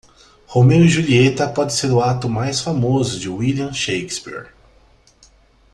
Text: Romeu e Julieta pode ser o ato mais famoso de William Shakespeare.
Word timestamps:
Romeu 0.47 0.83
e 0.83 0.87
Julieta 0.89 1.47
pode 1.47 1.73
ser 1.73 1.91
o 1.91 2.01
ato 2.01 2.27
mais 2.27 2.59
famoso 2.59 3.19
de 3.19 3.29
William 3.29 3.71
Shakespeare. 3.71 4.47